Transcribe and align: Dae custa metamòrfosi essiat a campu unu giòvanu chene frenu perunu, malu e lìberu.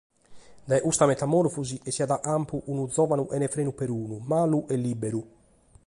Dae 0.71 0.83
custa 0.85 1.07
metamòrfosi 1.11 1.77
essiat 1.91 2.11
a 2.15 2.17
campu 2.27 2.55
unu 2.71 2.83
giòvanu 2.95 3.23
chene 3.29 3.47
frenu 3.53 3.71
perunu, 3.79 4.15
malu 4.31 4.59
e 4.73 4.75
lìberu. 4.83 5.21